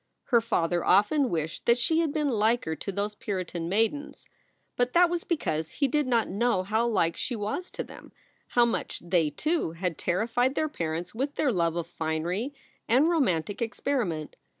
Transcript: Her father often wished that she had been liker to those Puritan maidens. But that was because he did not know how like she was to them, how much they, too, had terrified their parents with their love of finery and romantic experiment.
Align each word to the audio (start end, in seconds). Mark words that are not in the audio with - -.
Her 0.29 0.41
father 0.41 0.83
often 0.83 1.29
wished 1.29 1.67
that 1.67 1.77
she 1.77 1.99
had 1.99 2.11
been 2.11 2.29
liker 2.31 2.75
to 2.75 2.91
those 2.91 3.13
Puritan 3.13 3.69
maidens. 3.69 4.27
But 4.75 4.93
that 4.93 5.11
was 5.11 5.23
because 5.23 5.73
he 5.73 5.87
did 5.87 6.07
not 6.07 6.27
know 6.27 6.63
how 6.63 6.87
like 6.87 7.15
she 7.15 7.35
was 7.35 7.69
to 7.69 7.83
them, 7.83 8.11
how 8.57 8.65
much 8.65 9.03
they, 9.05 9.29
too, 9.29 9.73
had 9.73 9.99
terrified 9.99 10.55
their 10.55 10.69
parents 10.69 11.13
with 11.13 11.35
their 11.35 11.51
love 11.51 11.75
of 11.75 11.85
finery 11.85 12.51
and 12.87 13.09
romantic 13.11 13.61
experiment. 13.61 14.37